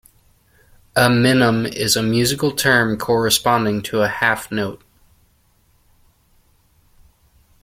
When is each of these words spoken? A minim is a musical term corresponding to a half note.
A 0.95 1.11
minim 1.11 1.67
is 1.67 1.95
a 1.95 2.01
musical 2.01 2.51
term 2.53 2.97
corresponding 2.97 3.83
to 3.83 4.01
a 4.01 4.07
half 4.07 4.51
note. 4.51 4.81